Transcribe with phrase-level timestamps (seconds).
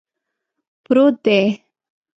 [0.85, 1.39] پروت دی